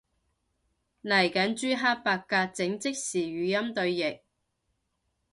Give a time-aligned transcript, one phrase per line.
[1.03, 4.21] 嚟緊朱克伯格整即時語音對譯